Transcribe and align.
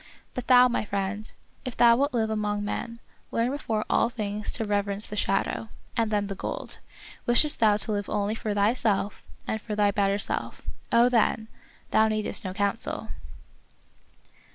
But 0.33 0.47
thou, 0.47 0.67
my 0.67 0.83
friend, 0.83 1.31
if 1.63 1.77
thou 1.77 1.95
wilt 1.95 2.11
live 2.15 2.31
among 2.31 2.65
men, 2.65 2.99
learn 3.31 3.51
before 3.51 3.85
all 3.87 4.09
things 4.09 4.51
to 4.53 4.65
rev 4.65 4.85
erence 4.87 5.07
the 5.07 5.15
shadow, 5.15 5.69
and 5.95 6.09
then 6.09 6.25
the 6.25 6.33
gold. 6.33 6.79
Wishest 7.27 7.59
thou 7.59 7.77
to 7.77 7.91
live 7.91 8.09
only 8.09 8.33
for 8.33 8.55
thyself 8.55 9.21
and 9.45 9.61
for 9.61 9.75
thy 9.75 9.91
better 9.91 10.17
self— 10.17 10.63
oh, 10.91 11.07
then!— 11.07 11.49
thou 11.91 12.07
needest 12.07 12.43
no 12.43 12.51
counsel. 12.51 13.09